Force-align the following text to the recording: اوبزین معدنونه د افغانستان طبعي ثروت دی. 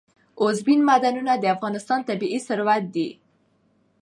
اوبزین 0.41 0.79
معدنونه 0.87 1.33
د 1.37 1.43
افغانستان 1.55 1.99
طبعي 2.09 2.39
ثروت 2.47 2.83
دی. 2.95 3.09